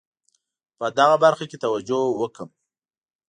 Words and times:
په 0.77 0.85
دغه 0.97 1.15
برخه 1.23 1.45
کې 1.49 1.57
توجه 1.63 1.99
وکړم. 2.21 2.49